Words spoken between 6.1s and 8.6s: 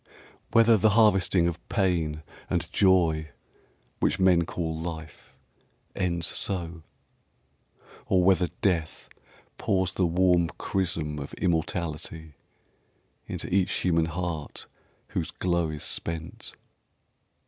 so, or whether